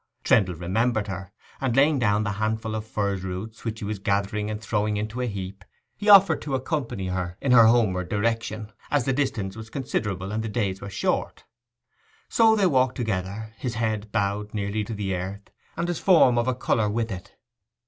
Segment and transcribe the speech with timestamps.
[0.23, 4.49] Trendle remembered her, and laying down the handful of furze roots which he was gathering
[4.49, 5.63] and throwing into a heap,
[5.95, 10.43] he offered to accompany her in her homeward direction, as the distance was considerable and
[10.43, 11.45] the days were short.
[12.29, 16.47] So they walked together, his head bowed nearly to the earth, and his form of
[16.47, 17.35] a colour with it.